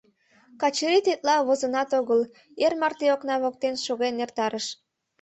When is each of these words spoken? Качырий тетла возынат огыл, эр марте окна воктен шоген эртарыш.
Качырий 0.61 1.03
тетла 1.07 1.35
возынат 1.47 1.89
огыл, 1.99 2.21
эр 2.65 2.73
марте 2.81 3.07
окна 3.15 3.35
воктен 3.43 3.75
шоген 3.85 4.15
эртарыш. 4.23 4.65